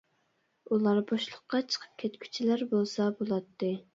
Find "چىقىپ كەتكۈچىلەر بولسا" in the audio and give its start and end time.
1.75-3.09